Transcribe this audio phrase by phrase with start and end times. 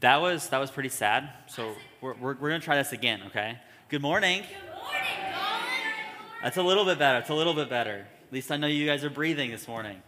[0.00, 1.28] That was that was pretty sad.
[1.48, 3.58] So we're, we're, we're gonna try this again, okay?
[3.88, 4.42] Good morning.
[4.42, 5.64] Good morning, Colin.
[6.42, 7.18] That's a little bit better.
[7.18, 8.06] It's a little bit better.
[8.26, 10.00] At least I know you guys are breathing this morning.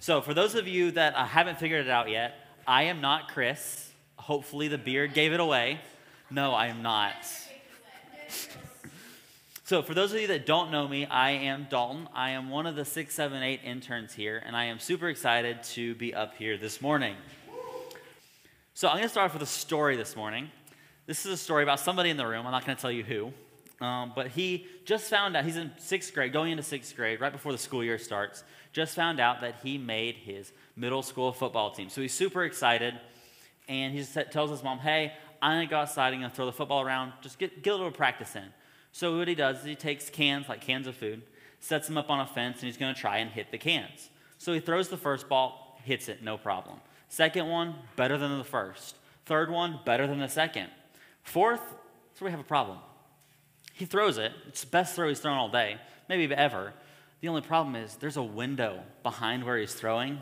[0.00, 2.34] So for those of you that uh, haven't figured it out yet,
[2.66, 3.90] I am not Chris.
[4.16, 5.80] Hopefully the beard gave it away.
[6.30, 7.14] No, I am not.
[9.66, 12.06] So, for those of you that don't know me, I am Dalton.
[12.12, 16.12] I am one of the 678 interns here, and I am super excited to be
[16.12, 17.16] up here this morning.
[18.76, 20.50] So, I'm going to start off with a story this morning.
[21.06, 22.44] This is a story about somebody in the room.
[22.44, 23.32] I'm not going to tell you who.
[23.80, 27.30] Um, but he just found out, he's in sixth grade, going into sixth grade, right
[27.30, 31.70] before the school year starts, just found out that he made his middle school football
[31.70, 31.88] team.
[31.88, 32.98] So he's super excited,
[33.68, 36.52] and he just tells his mom, Hey, I'm going to go outside and throw the
[36.52, 38.48] football around, just get, get a little practice in.
[38.90, 41.22] So what he does is he takes cans, like cans of food,
[41.60, 44.10] sets them up on a fence, and he's going to try and hit the cans.
[44.38, 46.80] So he throws the first ball, hits it, no problem.
[47.08, 48.96] Second one, better than the first.
[49.26, 50.68] Third one, better than the second.
[51.22, 51.62] Fourth,
[52.14, 52.78] so we have a problem.
[53.72, 54.32] He throws it.
[54.46, 56.72] It's the best throw he's thrown all day, maybe ever.
[57.20, 60.20] The only problem is there's a window behind where he's throwing.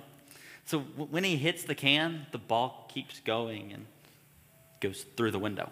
[0.64, 3.86] So when he hits the can, the ball keeps going and
[4.80, 5.70] goes through the window.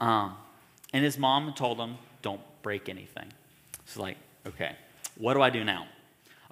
[0.00, 0.36] Um,
[0.92, 3.32] and his mom told him, don't break anything.
[3.84, 4.76] He's like, okay,
[5.16, 5.88] what do I do now?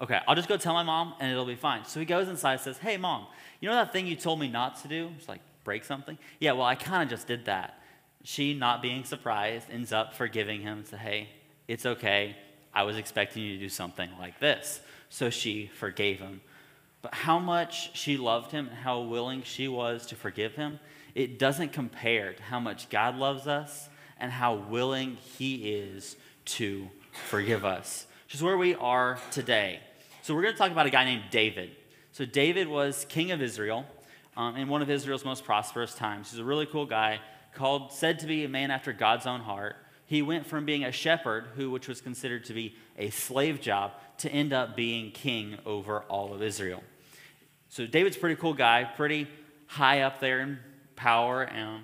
[0.01, 1.85] Okay, I'll just go tell my mom and it'll be fine.
[1.85, 3.27] So he goes inside and says, hey, mom,
[3.61, 5.11] you know that thing you told me not to do?
[5.17, 6.17] It's like, break something?
[6.39, 7.79] Yeah, well, I kind of just did that.
[8.23, 11.29] She, not being surprised, ends up forgiving him and says, hey,
[11.67, 12.35] it's okay.
[12.73, 14.81] I was expecting you to do something like this.
[15.09, 16.41] So she forgave him.
[17.01, 20.79] But how much she loved him and how willing she was to forgive him,
[21.13, 26.89] it doesn't compare to how much God loves us and how willing He is to
[27.27, 28.07] forgive us.
[28.25, 29.79] Which is where we are today.
[30.25, 31.69] So, we're going to talk about a guy named David.
[32.11, 33.85] So, David was king of Israel
[34.35, 36.31] um, in one of Israel's most prosperous times.
[36.31, 37.19] He's a really cool guy,
[37.53, 39.75] called, said to be a man after God's own heart.
[40.07, 43.91] He went from being a shepherd, who, which was considered to be a slave job,
[44.17, 46.81] to end up being king over all of Israel.
[47.69, 49.27] So, David's pretty cool guy, pretty
[49.67, 50.57] high up there in
[50.95, 51.43] power.
[51.43, 51.83] And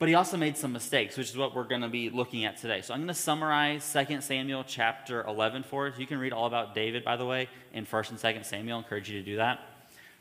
[0.00, 2.56] but he also made some mistakes, which is what we're going to be looking at
[2.56, 2.80] today.
[2.80, 5.98] So I'm going to summarize 2 Samuel chapter 11 for us.
[5.98, 8.78] You can read all about David, by the way, in 1st and 2nd Samuel.
[8.78, 9.60] I encourage you to do that.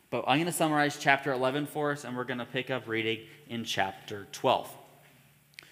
[0.10, 2.90] But I'm going to summarize chapter 11 for us, and we're going to pick up
[2.90, 4.70] reading in chapter 12.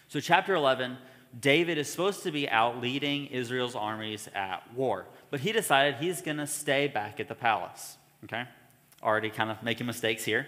[0.07, 0.97] So, chapter 11,
[1.38, 6.22] David is supposed to be out leading Israel's armies at war, but he decided he's
[6.22, 7.97] going to stay back at the palace.
[8.23, 8.46] Okay?
[9.03, 10.47] Already kind of making mistakes here.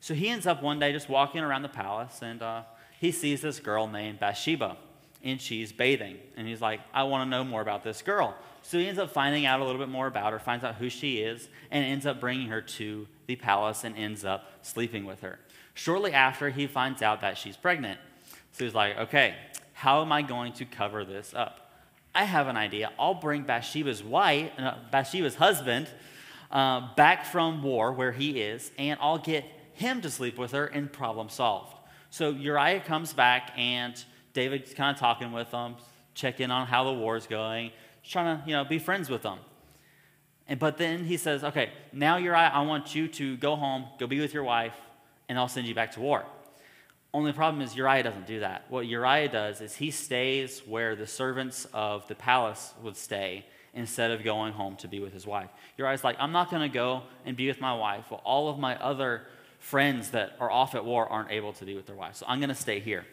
[0.00, 2.62] So he ends up one day just walking around the palace and uh,
[2.98, 4.76] he sees this girl named Bathsheba
[5.22, 6.16] and she's bathing.
[6.36, 8.34] And he's like, I want to know more about this girl.
[8.62, 10.88] So he ends up finding out a little bit more about her, finds out who
[10.88, 15.20] she is, and ends up bringing her to the palace and ends up sleeping with
[15.20, 15.38] her.
[15.74, 18.00] Shortly after, he finds out that she's pregnant.
[18.52, 19.34] So he's like, okay,
[19.72, 21.70] how am I going to cover this up?
[22.14, 22.90] I have an idea.
[22.98, 25.88] I'll bring Bathsheba's wife, uh, Bathsheba's husband,
[26.50, 29.44] uh, back from war where he is, and I'll get
[29.80, 31.74] him to sleep with her, and problem solved.
[32.10, 34.02] So Uriah comes back, and
[34.32, 35.76] David's kind of talking with them,
[36.14, 37.72] checking on how the war's going,
[38.04, 39.38] trying to you know be friends with them.
[40.46, 44.06] And but then he says, "Okay, now Uriah, I want you to go home, go
[44.06, 44.74] be with your wife,
[45.28, 46.24] and I'll send you back to war."
[47.12, 48.66] Only problem is Uriah doesn't do that.
[48.68, 54.12] What Uriah does is he stays where the servants of the palace would stay instead
[54.12, 55.50] of going home to be with his wife.
[55.76, 58.10] Uriah's like, I'm not going to go and be with my wife.
[58.10, 59.22] Well, all of my other
[59.60, 62.18] friends that are off at war aren't able to be with their wives.
[62.18, 63.06] So I'm going to stay here.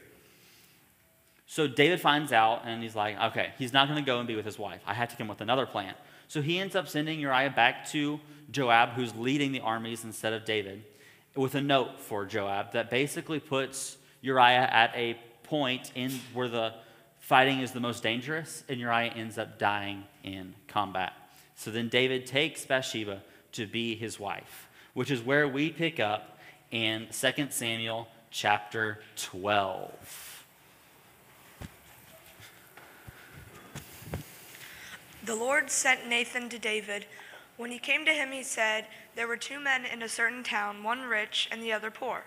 [1.46, 4.36] So David finds out and he's like, okay, he's not going to go and be
[4.36, 4.82] with his wife.
[4.86, 5.94] I have to come with another plan.
[6.28, 8.20] So he ends up sending Uriah back to
[8.52, 10.84] Joab, who's leading the armies instead of David,
[11.36, 16.74] with a note for Joab that basically puts Uriah at a point in where the
[17.20, 21.14] fighting is the most dangerous, and Uriah ends up dying in combat.
[21.56, 23.22] So then David takes Bathsheba
[23.54, 26.37] to be his wife, which is where we pick up
[26.72, 30.46] in 2 Samuel chapter 12.
[35.24, 37.06] The Lord sent Nathan to David.
[37.58, 40.84] When he came to him, he said, There were two men in a certain town,
[40.84, 42.24] one rich and the other poor.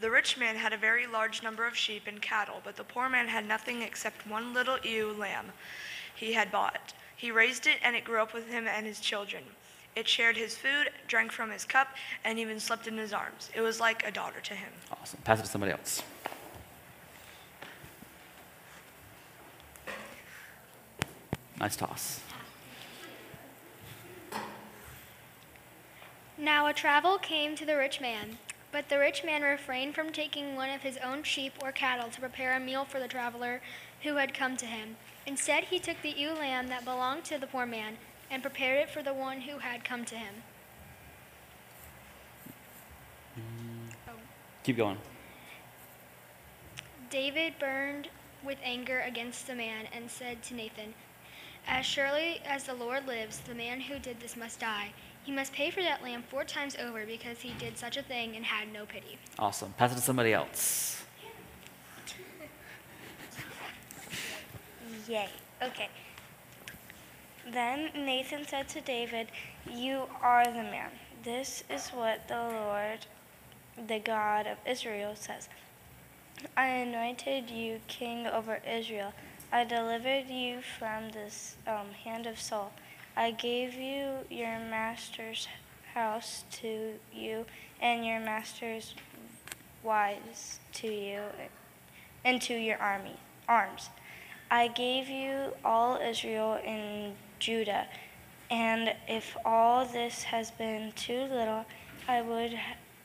[0.00, 3.08] The rich man had a very large number of sheep and cattle, but the poor
[3.08, 5.52] man had nothing except one little ewe lamb
[6.14, 6.92] he had bought.
[7.16, 9.44] He raised it, and it grew up with him and his children.
[9.96, 11.88] It shared his food, drank from his cup,
[12.24, 13.50] and even slept in his arms.
[13.54, 14.72] It was like a daughter to him.
[14.90, 15.20] Awesome.
[15.22, 16.02] Pass it to somebody else.
[21.60, 22.20] Nice toss.
[26.36, 28.38] Now a travel came to the rich man.
[28.72, 32.20] But the rich man refrained from taking one of his own sheep or cattle to
[32.20, 33.62] prepare a meal for the traveler
[34.02, 34.96] who had come to him.
[35.26, 37.98] Instead, he took the ewe lamb that belonged to the poor man
[38.34, 40.34] and prepared it for the one who had come to him.
[43.38, 43.94] Mm.
[44.08, 44.12] Oh.
[44.64, 44.98] Keep going.
[47.10, 48.08] David burned
[48.44, 50.94] with anger against the man and said to Nathan,
[51.68, 54.92] As surely as the Lord lives, the man who did this must die.
[55.22, 58.34] He must pay for that lamb four times over because he did such a thing
[58.34, 59.16] and had no pity.
[59.38, 59.72] Awesome.
[59.78, 61.04] Pass it to somebody else.
[65.08, 65.28] Yay.
[65.62, 65.88] Okay.
[67.46, 69.28] Then Nathan said to David,
[69.70, 70.90] You are the man.
[71.22, 73.06] This is what the Lord,
[73.86, 75.48] the God of Israel, says
[76.56, 79.12] I anointed you king over Israel.
[79.52, 82.72] I delivered you from this um, hand of Saul.
[83.16, 85.46] I gave you your master's
[85.94, 87.46] house to you,
[87.80, 88.94] and your master's
[89.82, 91.20] wives to you,
[92.24, 93.16] and to your army
[93.48, 93.90] arms.
[94.50, 97.14] I gave you all Israel and
[97.44, 97.86] Judah,
[98.50, 101.66] and if all this has been too little,
[102.08, 102.58] I would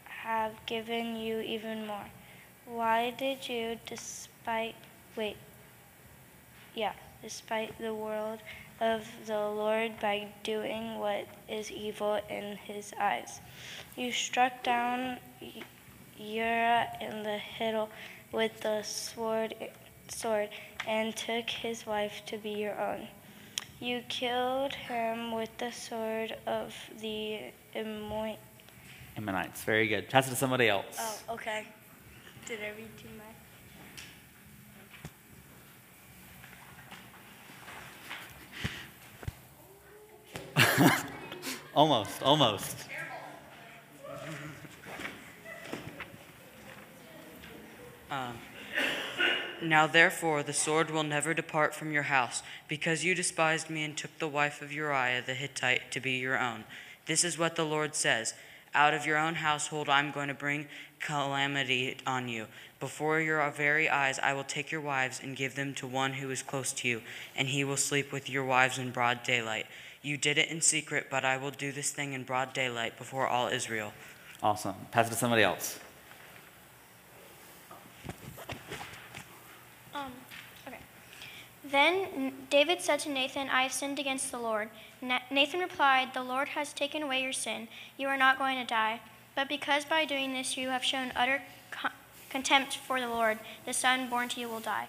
[0.05, 2.05] have given you even more.
[2.65, 4.75] Why did you, despite
[5.17, 5.35] wait,
[6.73, 8.39] yeah, despite the word
[8.79, 13.41] of the Lord by doing what is evil in His eyes?
[13.97, 15.17] You struck down
[16.17, 17.89] Uriah in the Hittite
[18.31, 19.53] with the sword,
[20.07, 20.47] sword,
[20.87, 23.09] and took his wife to be your own.
[23.81, 27.39] You killed him with the sword of the
[27.73, 28.35] Ammon.
[29.15, 29.63] Ammonites.
[29.63, 30.09] Very good.
[30.09, 30.97] Pass it to somebody else.
[30.99, 31.65] Oh, okay.
[32.45, 33.07] Did I read too
[40.57, 40.91] much?
[41.73, 42.21] Almost.
[42.21, 42.75] Almost.
[48.11, 48.37] Um,
[49.61, 53.95] Now therefore the sword will never depart from your house, because you despised me and
[53.95, 56.63] took the wife of Uriah the Hittite to be your own.
[57.05, 58.33] This is what the Lord says
[58.73, 60.67] Out of your own household I'm going to bring
[60.99, 62.47] calamity on you.
[62.79, 66.29] Before your very eyes I will take your wives and give them to one who
[66.31, 67.01] is close to you,
[67.35, 69.65] and he will sleep with your wives in broad daylight.
[70.01, 73.27] You did it in secret, but I will do this thing in broad daylight before
[73.27, 73.91] all Israel.
[74.41, 74.75] Awesome.
[74.91, 75.79] Pass it to somebody else.
[79.93, 80.11] Um,
[80.65, 80.77] okay.
[81.71, 84.69] Then David said to Nathan, I have sinned against the Lord.
[85.29, 87.67] Nathan replied, The Lord has taken away your sin.
[87.97, 89.01] You are not going to die.
[89.35, 91.41] But because by doing this you have shown utter
[92.29, 94.87] contempt for the Lord, the son born to you will die.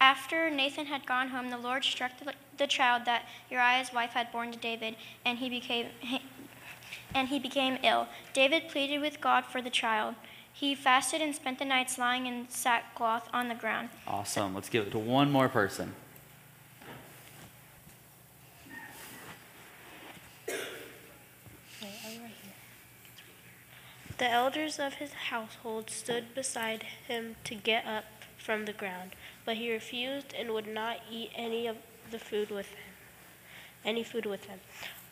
[0.00, 2.12] After Nathan had gone home, the Lord struck
[2.56, 5.86] the, child that Uriah's wife had born to David, and he became
[7.14, 8.06] and he became ill.
[8.34, 10.14] David pleaded with God for the child.
[10.58, 13.90] He fasted and spent the nights lying in sackcloth on the ground.
[14.08, 14.56] Awesome.
[14.56, 15.94] Let's give it to one more person.
[24.18, 28.06] The elders of his household stood beside him to get up
[28.36, 29.14] from the ground,
[29.44, 31.76] but he refused and would not eat any of
[32.10, 32.94] the food with him.
[33.84, 34.58] Any food with him.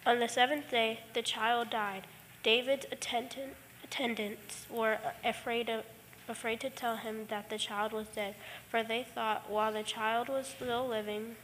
[0.04, 2.08] On the seventh day, the child died.
[2.42, 3.54] David's attendant,
[3.86, 5.84] attendants were afraid of,
[6.28, 8.34] afraid to tell him that the child was dead,
[8.68, 11.36] for they thought while the child was still living,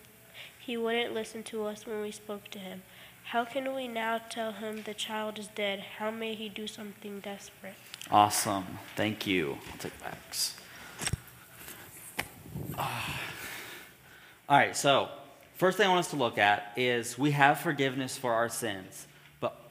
[0.59, 2.83] he wouldn't listen to us when we spoke to him.
[3.27, 5.81] How can we now tell him the child is dead?
[5.99, 7.75] How may he do something desperate?
[8.11, 8.79] Awesome.
[8.97, 9.59] Thank you.
[9.71, 10.57] I'll take backs.
[12.77, 13.21] Ah.
[14.49, 15.09] All right, so
[15.55, 19.07] first thing I want us to look at is we have forgiveness for our sins,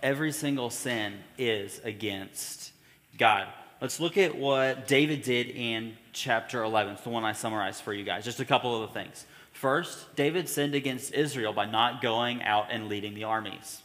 [0.02, 2.72] every single sin is against
[3.18, 3.48] God.
[3.82, 6.94] Let's look at what David did in chapter 11.
[6.94, 8.24] It's the one I summarized for you guys.
[8.24, 9.26] Just a couple of the things.
[9.54, 13.82] First, David sinned against Israel by not going out and leading the armies.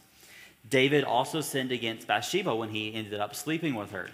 [0.69, 4.09] David also sinned against Bathsheba when he ended up sleeping with her.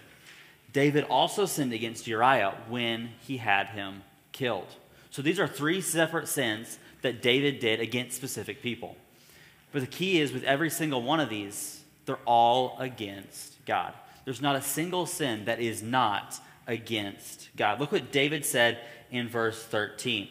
[0.72, 4.66] David also sinned against Uriah when he had him killed.
[5.10, 8.96] So these are three separate sins that David did against specific people.
[9.70, 13.94] But the key is with every single one of these, they're all against God.
[14.24, 17.80] There's not a single sin that is not against God.
[17.80, 18.78] Look what David said
[19.10, 20.28] in verse 13.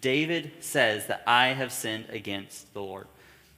[0.00, 3.06] David says that I have sinned against the Lord.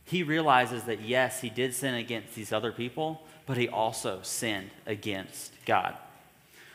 [0.05, 4.71] He realizes that yes, he did sin against these other people, but he also sinned
[4.87, 5.97] against God.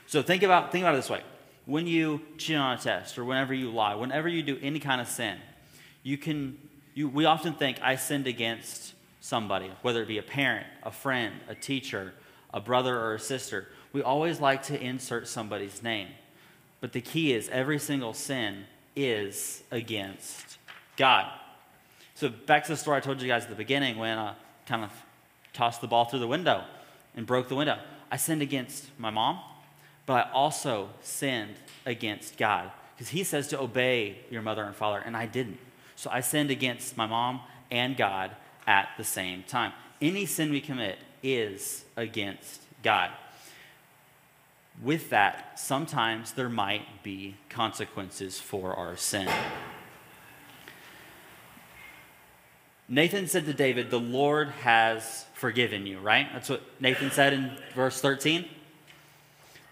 [0.07, 1.21] So think about think about it this way.
[1.65, 4.99] When you cheat on a test or whenever you lie, whenever you do any kind
[4.99, 5.37] of sin,
[6.03, 6.57] you can
[6.93, 11.35] you we often think I sinned against somebody, whether it be a parent, a friend,
[11.47, 12.13] a teacher,
[12.53, 13.67] a brother or a sister.
[13.93, 16.09] We always like to insert somebody's name.
[16.81, 20.57] But the key is every single sin is against
[20.97, 21.31] God.
[22.15, 24.33] So back to the story I told you guys at the beginning when I
[24.65, 24.91] kind of
[25.53, 26.63] tossed the ball through the window
[27.15, 27.77] and broke the window.
[28.11, 29.39] I sinned against my mom,
[30.05, 35.01] but I also sinned against God because He says to obey your mother and father,
[35.05, 35.59] and I didn't.
[35.95, 38.31] So I sinned against my mom and God
[38.71, 39.73] at the same time.
[39.99, 43.11] Any sin we commit is against God.
[44.81, 49.27] With that, sometimes there might be consequences for our sin.
[52.87, 56.29] Nathan said to David, The Lord has forgiven you, right?
[56.31, 58.45] That's what Nathan said in verse 13.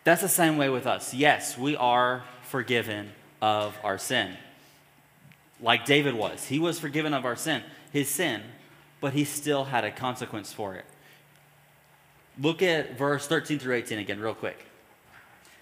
[0.03, 1.13] That's the same way with us.
[1.13, 4.35] Yes, we are forgiven of our sin.
[5.61, 6.45] Like David was.
[6.45, 7.63] He was forgiven of our sin,
[7.93, 8.41] his sin,
[9.01, 10.85] but he still had a consequence for it.
[12.41, 14.65] Look at verse 13 through 18 again, real quick.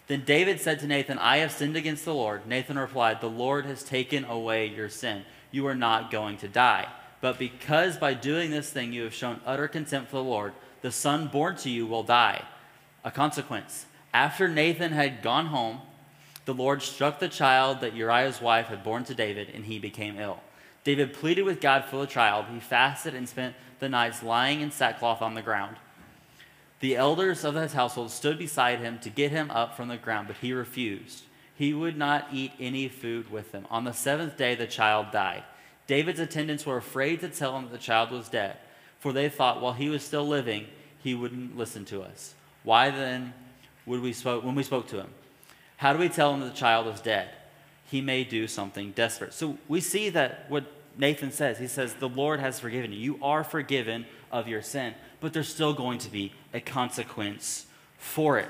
[0.08, 2.48] Then David said to Nathan, I have sinned against the Lord.
[2.48, 5.24] Nathan replied, The Lord has taken away your sin.
[5.52, 6.88] You are not going to die.
[7.20, 10.92] But because by doing this thing you have shown utter contempt for the Lord, the
[10.92, 12.44] son born to you will die.
[13.04, 13.86] A consequence.
[14.14, 15.82] After Nathan had gone home,
[16.46, 20.18] the Lord struck the child that Uriah's wife had born to David, and he became
[20.18, 20.40] ill.
[20.88, 22.46] David pleaded with God for the child.
[22.50, 25.76] He fasted and spent the nights lying in sackcloth on the ground.
[26.80, 30.28] The elders of his household stood beside him to get him up from the ground,
[30.28, 31.24] but he refused.
[31.54, 33.68] He would not eat any food with them.
[33.70, 35.44] On the seventh day, the child died.
[35.88, 38.56] David's attendants were afraid to tell him that the child was dead,
[38.98, 40.68] for they thought while he was still living,
[41.04, 42.34] he wouldn't listen to us.
[42.64, 43.34] Why then
[43.86, 45.10] would we spoke when we spoke to him?
[45.76, 47.28] How do we tell him that the child is dead?
[47.92, 49.34] He may do something desperate.
[49.34, 51.60] So we see that what Nathan says.
[51.60, 53.00] He says, The Lord has forgiven you.
[53.00, 57.66] You are forgiven of your sin, but there's still going to be a consequence
[57.98, 58.50] for it.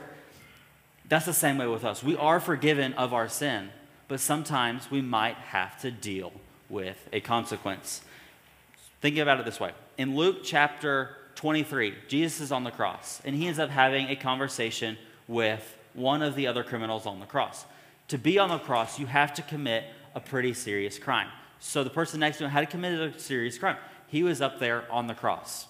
[1.08, 2.04] That's the same way with us.
[2.04, 3.70] We are forgiven of our sin,
[4.08, 6.34] but sometimes we might have to deal
[6.70, 8.02] with a consequence.
[9.02, 13.36] Thinking about it this way in Luke chapter 23, Jesus is on the cross, and
[13.36, 17.66] he ends up having a conversation with one of the other criminals on the cross.
[18.10, 19.84] To be on the cross, you have to commit
[20.16, 21.28] a pretty serious crime.
[21.60, 23.78] So the person next to him had committed a serious crime.
[24.08, 25.68] He was up there on the cross.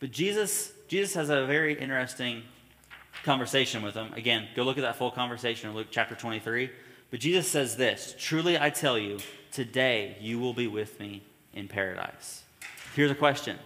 [0.00, 2.42] But Jesus, Jesus has a very interesting
[3.24, 4.12] conversation with him.
[4.14, 6.70] Again, go look at that full conversation in Luke chapter 23.
[7.10, 9.18] But Jesus says this Truly I tell you,
[9.50, 11.22] today you will be with me
[11.52, 12.42] in paradise.
[12.94, 13.58] Here's a question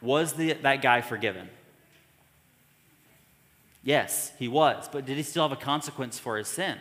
[0.00, 1.48] Was the, that guy forgiven?
[3.82, 4.88] Yes, he was.
[4.90, 6.76] But did he still have a consequence for his sin?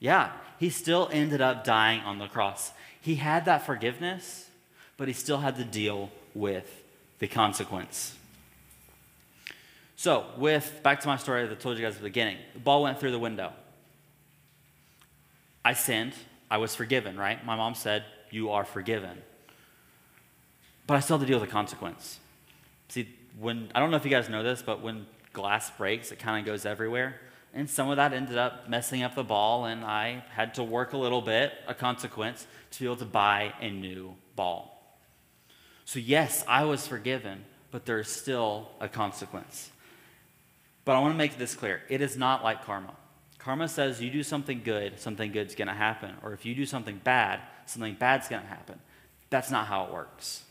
[0.00, 2.72] Yeah, he still ended up dying on the cross.
[3.04, 4.48] He had that forgiveness,
[4.96, 6.82] but he still had to deal with
[7.18, 8.16] the consequence.
[9.94, 12.60] So, with back to my story that I told you guys at the beginning, the
[12.60, 13.52] ball went through the window.
[15.62, 16.14] I sinned.
[16.50, 17.44] I was forgiven, right?
[17.44, 19.20] My mom said, You are forgiven.
[20.86, 22.20] But I still had to deal with the consequence.
[22.88, 23.06] See,
[23.38, 26.38] when I don't know if you guys know this, but when glass breaks, it kind
[26.38, 27.20] of goes everywhere.
[27.54, 30.92] And some of that ended up messing up the ball, and I had to work
[30.92, 34.98] a little bit, a consequence, to be able to buy a new ball.
[35.84, 39.70] So, yes, I was forgiven, but there's still a consequence.
[40.84, 42.94] But I want to make this clear it is not like karma.
[43.38, 46.14] Karma says you do something good, something good's going to happen.
[46.22, 48.80] Or if you do something bad, something bad's going to happen.
[49.30, 50.42] That's not how it works.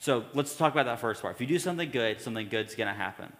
[0.00, 1.34] So let's talk about that first part.
[1.34, 3.32] If you do something good, something good's going to happen.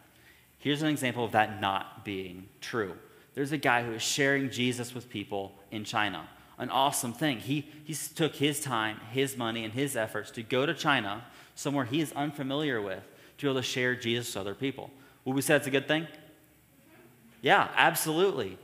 [0.61, 2.93] Here's an example of that not being true.
[3.33, 6.29] There's a guy who is sharing Jesus with people in China.
[6.59, 7.39] An awesome thing.
[7.39, 11.25] He, he took his time, his money, and his efforts to go to China,
[11.55, 13.03] somewhere he is unfamiliar with,
[13.39, 14.91] to be able to share Jesus with other people.
[15.25, 16.07] Would we say that's a good thing?
[17.41, 18.59] Yeah, absolutely.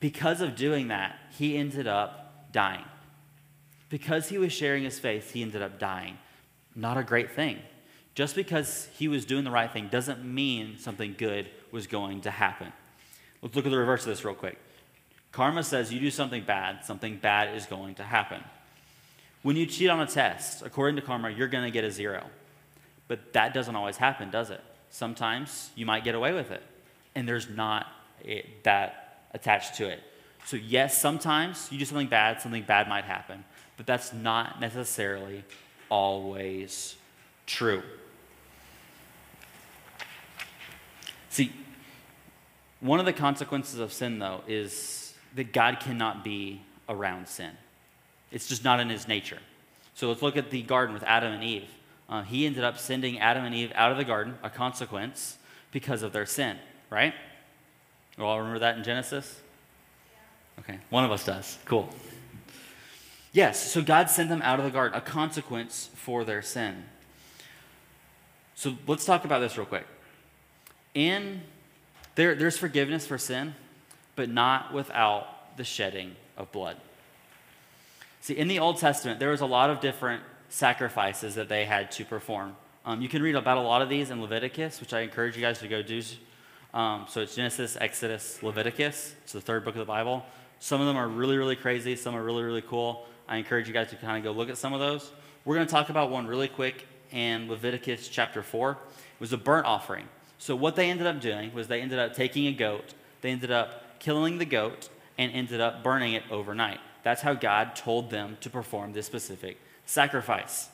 [0.00, 2.84] Because of doing that, he ended up dying.
[3.88, 6.18] Because he was sharing his faith, he ended up dying.
[6.74, 7.58] Not a great thing.
[8.14, 12.30] Just because he was doing the right thing doesn't mean something good was going to
[12.30, 12.72] happen.
[13.40, 14.58] Let's look at the reverse of this real quick.
[15.32, 18.42] Karma says you do something bad, something bad is going to happen.
[19.42, 22.26] When you cheat on a test, according to karma, you're going to get a zero.
[23.08, 24.60] But that doesn't always happen, does it?
[24.90, 26.62] Sometimes you might get away with it,
[27.14, 27.86] and there's not
[28.64, 30.00] that attached to it.
[30.46, 33.44] So, yes, sometimes you do something bad, something bad might happen,
[33.76, 35.44] but that's not necessarily
[35.88, 36.96] always
[37.46, 37.82] true.
[41.30, 41.52] See,
[42.80, 47.52] one of the consequences of sin, though, is that God cannot be around sin.
[48.32, 49.38] It's just not in his nature.
[49.94, 51.68] So let's look at the garden with Adam and Eve.
[52.08, 55.38] Uh, he ended up sending Adam and Eve out of the garden, a consequence
[55.70, 56.58] because of their sin,
[56.90, 57.14] right?
[58.18, 59.40] We all remember that in Genesis?
[60.58, 61.58] Okay, one of us does.
[61.64, 61.88] Cool.
[63.32, 66.84] Yes, so God sent them out of the garden, a consequence for their sin.
[68.56, 69.86] So let's talk about this real quick.
[70.94, 71.42] In
[72.14, 73.54] there, there's forgiveness for sin,
[74.16, 76.76] but not without the shedding of blood.
[78.20, 81.90] See, in the Old Testament, there was a lot of different sacrifices that they had
[81.92, 82.56] to perform.
[82.84, 85.42] Um, you can read about a lot of these in Leviticus, which I encourage you
[85.42, 86.02] guys to go do.
[86.74, 89.14] Um, so it's Genesis, Exodus, Leviticus.
[89.22, 90.24] It's the third book of the Bible.
[90.58, 91.96] Some of them are really, really crazy.
[91.96, 93.06] Some are really, really cool.
[93.28, 95.10] I encourage you guys to kind of go look at some of those.
[95.44, 98.72] We're going to talk about one really quick in Leviticus chapter 4.
[98.72, 98.78] It
[99.20, 100.06] was a burnt offering.
[100.40, 103.50] So what they ended up doing was they ended up taking a goat, they ended
[103.50, 106.80] up killing the goat, and ended up burning it overnight.
[107.02, 110.70] That's how God told them to perform this specific sacrifice.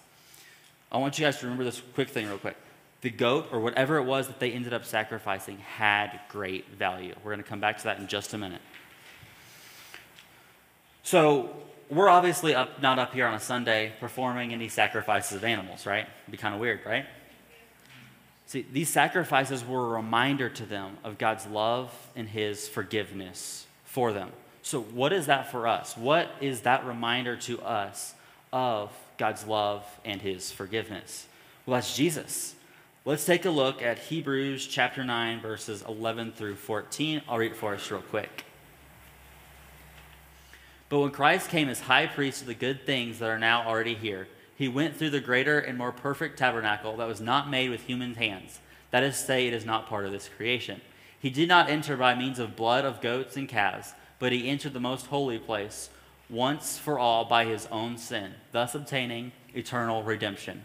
[0.92, 2.56] I want you guys to remember this quick thing, real quick.
[3.00, 7.16] The goat, or whatever it was that they ended up sacrificing, had great value.
[7.24, 8.62] We're going to come back to that in just a minute.
[11.02, 11.50] So,
[11.90, 16.06] we're obviously up, not up here on a Sunday performing any sacrifices of animals, right?
[16.22, 17.06] It'd be kind of weird, right?
[18.46, 24.12] See, these sacrifices were a reminder to them of God's love and His forgiveness for
[24.12, 24.30] them.
[24.62, 25.96] So, what is that for us?
[25.96, 28.14] What is that reminder to us
[28.52, 31.26] of God's love and His forgiveness?
[31.66, 32.54] Well, that's Jesus.
[33.04, 37.22] Let's take a look at Hebrews chapter 9, verses 11 through 14.
[37.28, 38.44] I'll read it for us real quick.
[40.88, 43.94] But when Christ came as high priest of the good things that are now already
[43.94, 47.82] here, he went through the greater and more perfect tabernacle that was not made with
[47.82, 48.60] human hands.
[48.90, 50.80] That is to say, it is not part of this creation.
[51.20, 54.72] He did not enter by means of blood of goats and calves, but he entered
[54.72, 55.90] the most holy place
[56.30, 60.64] once for all by his own sin, thus obtaining eternal redemption.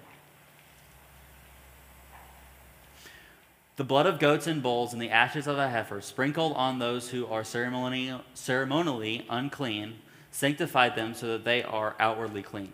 [3.76, 7.10] The blood of goats and bulls and the ashes of a heifer, sprinkled on those
[7.10, 9.96] who are ceremonially, unclean,
[10.30, 12.72] sanctified them so that they are outwardly clean.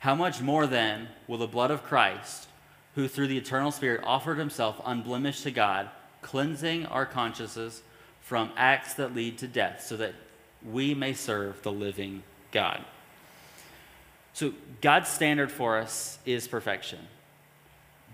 [0.00, 2.48] How much more then will the blood of Christ,
[2.94, 5.90] who through the eternal Spirit offered himself unblemished to God,
[6.22, 7.82] cleansing our consciences
[8.20, 10.14] from acts that lead to death, so that
[10.64, 12.84] we may serve the living God?
[14.32, 16.98] So, God's standard for us is perfection,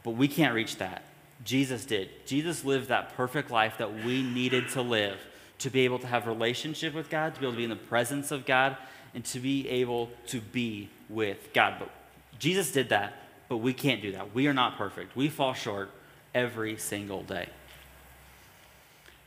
[0.04, 1.02] but we can't reach that.
[1.44, 2.08] Jesus did.
[2.26, 5.18] Jesus lived that perfect life that we needed to live
[5.58, 7.76] to be able to have relationship with God, to be able to be in the
[7.76, 8.76] presence of God,
[9.14, 11.76] and to be able to be with God.
[11.78, 11.90] But
[12.38, 13.14] Jesus did that,
[13.48, 14.34] but we can't do that.
[14.34, 15.14] We are not perfect.
[15.14, 15.90] We fall short
[16.34, 17.48] every single day.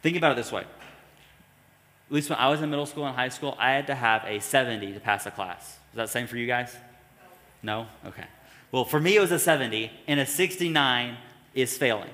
[0.02, 0.62] Think about it this way.
[0.62, 4.24] At least when I was in middle school and high school, I had to have
[4.26, 5.80] a 70 to pass a class.
[5.92, 6.76] Is that the same for you guys?
[7.64, 7.88] No?
[8.06, 8.26] Okay.
[8.72, 11.18] Well, for me, it was a 70, and a 69
[11.54, 12.12] is failing.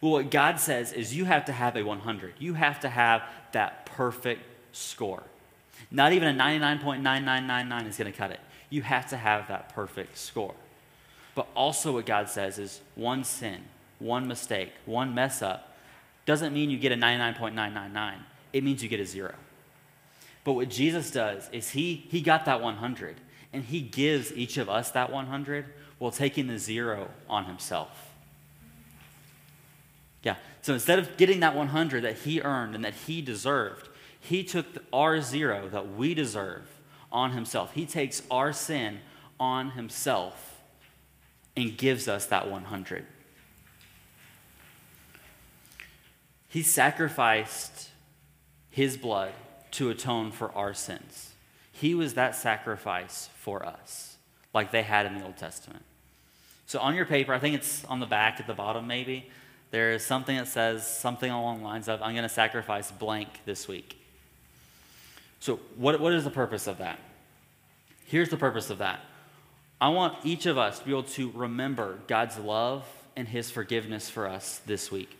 [0.00, 2.34] Well, what God says is you have to have a 100.
[2.38, 5.22] You have to have that perfect score.
[5.90, 8.40] Not even a 99.9999 is going to cut it.
[8.70, 10.54] You have to have that perfect score.
[11.34, 13.62] But also, what God says is one sin,
[13.98, 15.76] one mistake, one mess up
[16.26, 18.16] doesn't mean you get a 99.999.
[18.52, 19.34] It means you get a zero.
[20.44, 23.16] But what Jesus does is he, he got that 100,
[23.52, 25.66] and he gives each of us that 100
[25.98, 28.12] while taking the zero on himself.
[30.22, 30.36] Yeah.
[30.62, 33.88] So instead of getting that 100 that he earned and that he deserved,
[34.20, 36.66] he took our zero that we deserve
[37.10, 37.72] on himself.
[37.72, 39.00] He takes our sin
[39.40, 40.60] on himself
[41.56, 43.06] and gives us that 100.
[46.48, 47.90] He sacrificed
[48.70, 49.32] his blood
[49.72, 51.32] to atone for our sins.
[51.72, 54.16] He was that sacrifice for us,
[54.54, 55.84] like they had in the Old Testament.
[56.66, 59.30] So on your paper, I think it's on the back at the bottom, maybe
[59.70, 63.40] there is something that says something along the lines of, I'm going to sacrifice blank
[63.44, 63.97] this week.
[65.40, 66.98] So, what, what is the purpose of that?
[68.04, 69.00] Here's the purpose of that.
[69.80, 72.84] I want each of us to be able to remember God's love
[73.16, 75.16] and His forgiveness for us this week.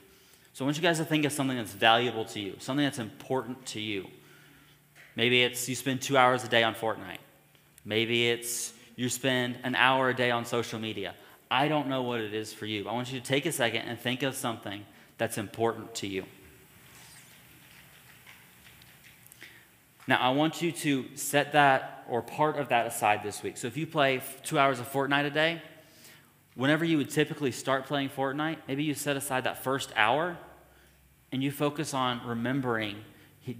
[0.55, 2.99] So, I want you guys to think of something that's valuable to you, something that's
[2.99, 4.09] important to you.
[5.15, 7.19] Maybe it's you spend two hours a day on Fortnite.
[7.85, 11.15] Maybe it's you spend an hour a day on social media.
[11.51, 12.89] I don't know what it is for you.
[12.89, 14.85] I want you to take a second and think of something
[15.17, 16.25] that's important to you.
[20.09, 23.59] Now, I want you to set that or part of that aside this week.
[23.59, 25.63] So, if you play two hours of Fortnite a day,
[26.55, 30.39] whenever you would typically start playing Fortnite, maybe you set aside that first hour
[31.31, 32.97] and you focus on remembering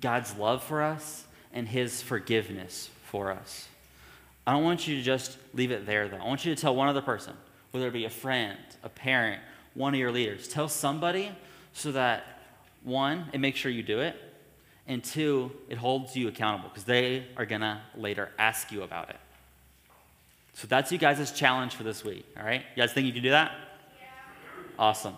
[0.01, 3.69] God's love for us and His forgiveness for us.
[4.47, 6.17] I don't want you to just leave it there, though.
[6.17, 7.35] I want you to tell one other person
[7.73, 9.43] whether it be a friend, a parent,
[9.75, 10.49] one of your leaders.
[10.49, 11.31] Tell somebody
[11.75, 12.25] so that
[12.83, 14.17] one, it makes sure you do it.
[14.89, 19.11] And two, it holds you accountable because they are going to later ask you about
[19.11, 19.17] it.
[20.55, 22.27] So that's you guys' challenge for this week.
[22.37, 22.63] All right?
[22.75, 23.53] You guys think you can do that?
[24.01, 24.07] Yeah.
[24.79, 25.15] Awesome.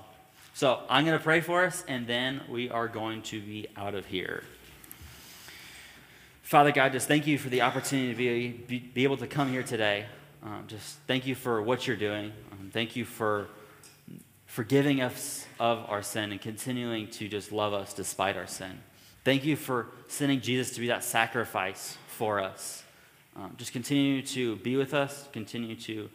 [0.53, 3.95] So I'm going to pray for us, and then we are going to be out
[3.95, 4.43] of here.
[6.43, 9.51] Father God, just thank you for the opportunity to be, be, be able to come
[9.51, 10.07] here today.
[10.43, 12.33] Um, just thank you for what you're doing.
[12.51, 13.49] Um, thank you for
[14.47, 18.81] forgiving us of our sin and continuing to just love us despite our sin.
[19.25, 22.83] Thank you for sending Jesus to be that sacrifice for us.
[23.37, 26.11] Um, just continue to be with us, continue to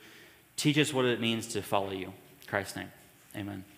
[0.58, 2.08] teach us what it means to follow you.
[2.08, 2.92] In Christ's name,
[3.36, 3.75] amen.